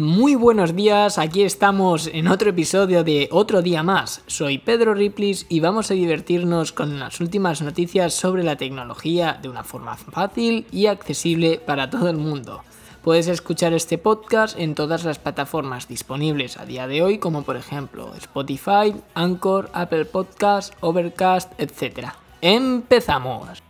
[0.00, 4.22] Muy buenos días, aquí estamos en otro episodio de Otro Día Más.
[4.28, 9.48] Soy Pedro Riplis y vamos a divertirnos con las últimas noticias sobre la tecnología de
[9.48, 12.62] una forma fácil y accesible para todo el mundo.
[13.02, 17.56] Puedes escuchar este podcast en todas las plataformas disponibles a día de hoy, como por
[17.56, 22.10] ejemplo Spotify, Anchor, Apple Podcasts, Overcast, etc.
[22.40, 23.67] ¡Empezamos!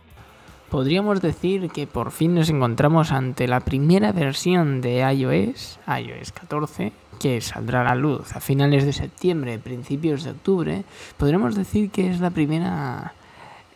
[0.69, 6.91] Podríamos decir que por fin nos encontramos ante la primera versión de iOS, iOS 14,
[7.19, 10.83] que saldrá a la luz a finales de septiembre, principios de octubre.
[11.17, 13.13] Podríamos decir que es la primera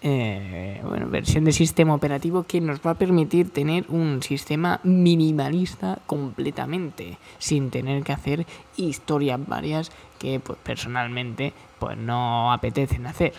[0.03, 5.99] eh, bueno, versión de sistema operativo que nos va a permitir tener un sistema minimalista
[6.05, 9.91] completamente, sin tener que hacer historias varias
[10.23, 13.33] que pues, personalmente pues no apetecen hacer.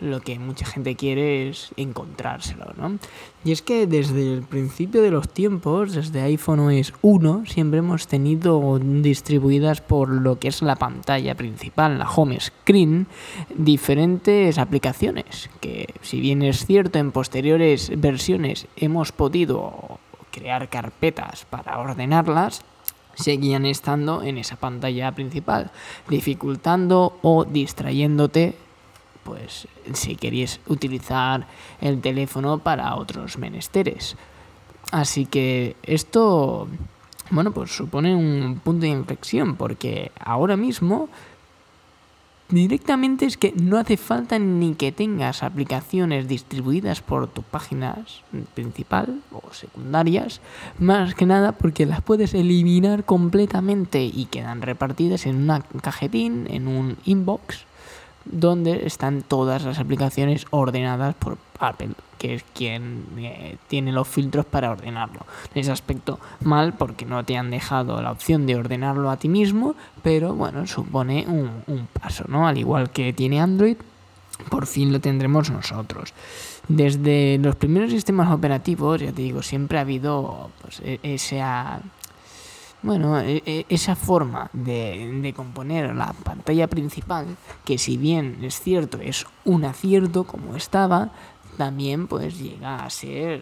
[0.00, 2.98] Lo que mucha gente quiere es encontrárselo, ¿no?
[3.44, 8.08] Y es que desde el principio de los tiempos, desde iPhone OS 1, siempre hemos
[8.08, 13.06] tenido distribuidas por lo que es la pantalla principal, la home screen,
[13.54, 20.00] diferentes aplicaciones que si bien es cierto en posteriores versiones hemos podido
[20.32, 22.64] crear carpetas para ordenarlas,
[23.14, 25.70] seguían estando en esa pantalla principal,
[26.08, 28.56] dificultando o distrayéndote,
[29.24, 31.46] pues si querías utilizar
[31.80, 34.16] el teléfono para otros menesteres.
[34.90, 36.68] Así que esto,
[37.30, 41.08] bueno, pues supone un punto de inflexión, porque ahora mismo
[42.52, 48.04] directamente es que no hace falta ni que tengas aplicaciones distribuidas por tu página
[48.54, 50.40] principal o secundarias,
[50.78, 56.68] más que nada porque las puedes eliminar completamente y quedan repartidas en una cajetín, en
[56.68, 57.64] un inbox
[58.24, 64.44] donde están todas las aplicaciones ordenadas por Apple, que es quien eh, tiene los filtros
[64.44, 65.20] para ordenarlo.
[65.54, 69.28] En ese aspecto mal porque no te han dejado la opción de ordenarlo a ti
[69.28, 72.46] mismo, pero bueno, supone un, un paso, ¿no?
[72.46, 73.76] Al igual que tiene Android,
[74.48, 76.12] por fin lo tendremos nosotros.
[76.68, 81.80] Desde los primeros sistemas operativos, ya te digo, siempre ha habido pues, e, esa
[82.82, 88.60] bueno, e, e, esa forma de, de, componer la pantalla principal, que si bien es
[88.60, 91.10] cierto, es un acierto como estaba,
[91.56, 93.40] también pues llega a ser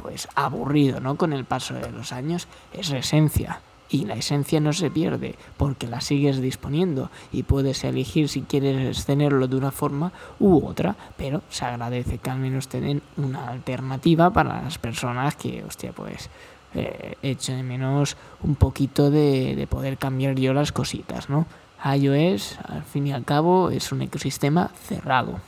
[0.00, 1.16] pues aburrido, ¿no?
[1.16, 5.86] Con el paso de los años es esencia y la esencia no se pierde porque
[5.86, 11.42] la sigues disponiendo y puedes elegir si quieres tenerlo de una forma u otra, pero
[11.48, 16.30] se agradece que al menos tengan una alternativa para las personas que, hostia, pues
[16.78, 21.46] eh, echo de menos un poquito de, de poder cambiar yo las cositas, ¿no?
[21.84, 25.40] iOS, al fin y al cabo, es un ecosistema cerrado.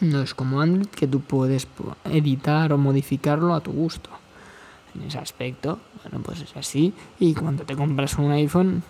[0.00, 1.66] No es como Android que tú puedes
[2.04, 4.10] editar o modificarlo a tu gusto.
[4.94, 6.92] En ese aspecto, bueno, pues es así.
[7.18, 8.82] Y cuando te compras un iPhone,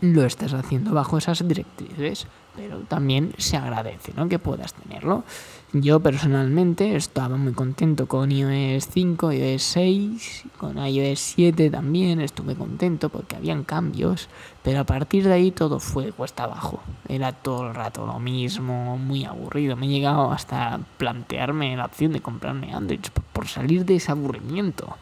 [0.00, 2.26] lo estás haciendo bajo esas directrices,
[2.56, 4.28] pero también se agradece ¿no?
[4.28, 5.24] que puedas tenerlo.
[5.72, 12.54] Yo personalmente estaba muy contento con iOS 5, iOS 6, con iOS 7 también estuve
[12.54, 14.28] contento porque habían cambios,
[14.62, 16.80] pero a partir de ahí todo fue cuesta abajo.
[17.06, 19.76] Era todo el rato lo mismo, muy aburrido.
[19.76, 23.00] Me he llegado hasta plantearme la opción de comprarme Android
[23.32, 24.96] por salir de ese aburrimiento.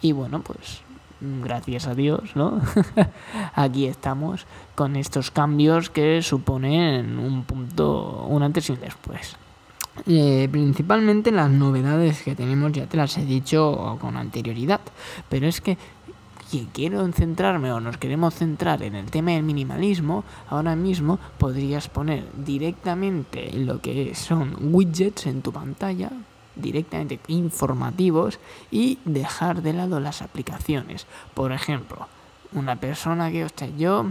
[0.00, 0.82] Y bueno, pues
[1.20, 2.60] gracias a Dios, ¿no?
[3.54, 9.36] Aquí estamos con estos cambios que suponen un punto, un antes y un después.
[10.06, 14.80] Eh, principalmente las novedades que tenemos ya te las he dicho con anterioridad,
[15.30, 15.78] pero es que
[16.72, 22.24] quiero centrarme o nos queremos centrar en el tema del minimalismo, ahora mismo podrías poner
[22.36, 26.10] directamente lo que son widgets en tu pantalla,
[26.56, 28.38] directamente informativos
[28.70, 31.06] y dejar de lado las aplicaciones.
[31.34, 32.08] Por ejemplo,
[32.52, 34.06] una persona que, hostia, yo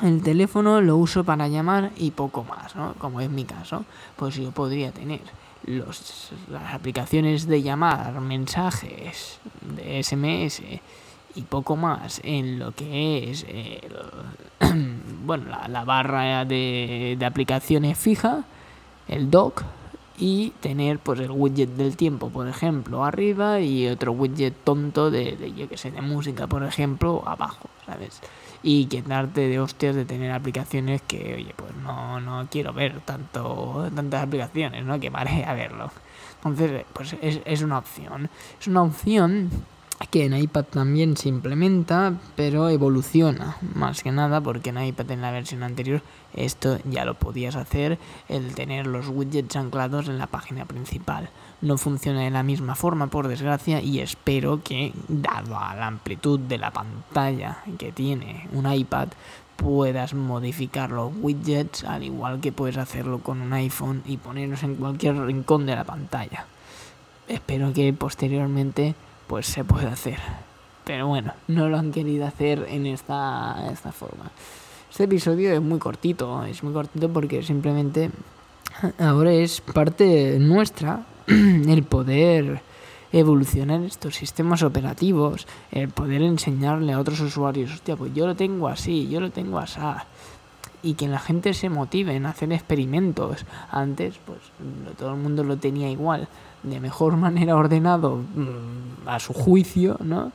[0.00, 2.94] el teléfono lo uso para llamar y poco más, ¿no?
[2.94, 3.84] Como es mi caso,
[4.16, 5.20] pues yo podría tener
[5.64, 10.62] los, las aplicaciones de llamar, mensajes, de SMS
[11.34, 13.46] y poco más en lo que es
[15.24, 18.44] bueno, la, barra de, de aplicaciones fija,
[19.08, 19.62] el dock,
[20.22, 25.36] y tener pues el widget del tiempo, por ejemplo, arriba y otro widget tonto de,
[25.36, 28.20] de yo que sé, de música, por ejemplo, abajo, ¿sabes?
[28.62, 33.90] y quedarte de hostias de tener aplicaciones que, oye, pues no, no quiero ver tanto,
[33.92, 35.00] tantas aplicaciones, ¿no?
[35.00, 35.90] Que a verlo.
[36.36, 38.30] Entonces, pues es, es una opción.
[38.60, 39.50] Es una opción
[40.06, 45.22] que en iPad también se implementa, pero evoluciona más que nada porque en iPad en
[45.22, 46.02] la versión anterior
[46.34, 51.28] esto ya lo podías hacer, el tener los widgets anclados en la página principal.
[51.60, 56.40] No funciona de la misma forma, por desgracia, y espero que, dado a la amplitud
[56.40, 59.08] de la pantalla que tiene un iPad,
[59.56, 64.76] puedas modificar los widgets al igual que puedes hacerlo con un iPhone y ponerlos en
[64.76, 66.46] cualquier rincón de la pantalla.
[67.28, 68.94] Espero que posteriormente
[69.26, 70.18] pues se puede hacer.
[70.84, 74.30] Pero bueno, no lo han querido hacer en esta, esta forma.
[74.90, 78.10] Este episodio es muy cortito, es muy cortito porque simplemente
[78.98, 82.60] ahora es parte nuestra el poder
[83.12, 88.68] evolucionar estos sistemas operativos, el poder enseñarle a otros usuarios, hostia, pues yo lo tengo
[88.68, 89.80] así, yo lo tengo así.
[90.82, 93.44] Y que la gente se motive en hacer experimentos.
[93.70, 94.38] Antes, pues
[94.98, 96.28] todo el mundo lo tenía igual
[96.62, 100.32] de mejor manera ordenado mm, a su juicio, ¿no?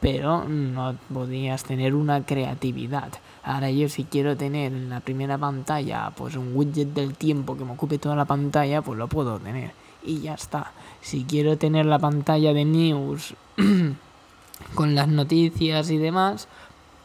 [0.00, 3.12] Pero no podías tener una creatividad.
[3.42, 7.64] Ahora yo si quiero tener en la primera pantalla pues un widget del tiempo que
[7.66, 9.72] me ocupe toda la pantalla, pues lo puedo tener.
[10.02, 10.72] Y ya está.
[11.02, 13.34] Si quiero tener la pantalla de news
[14.74, 16.48] con las noticias y demás,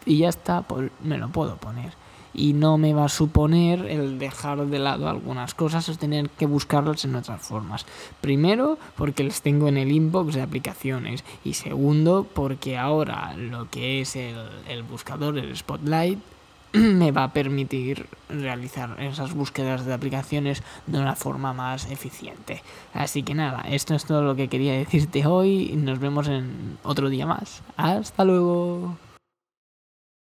[0.05, 1.93] y ya está, pues me lo puedo poner
[2.35, 6.45] y no me va a suponer el dejar de lado algunas cosas o tener que
[6.45, 7.85] buscarlas en otras formas.
[8.21, 14.01] Primero, porque las tengo en el inbox de aplicaciones y segundo, porque ahora lo que
[14.01, 14.35] es el,
[14.67, 16.19] el buscador, el Spotlight,
[16.75, 22.63] me va a permitir realizar esas búsquedas de aplicaciones de una forma más eficiente.
[22.93, 25.73] Así que nada, esto es todo lo que quería decirte hoy.
[25.75, 27.61] Nos vemos en otro día más.
[27.77, 28.97] Hasta luego.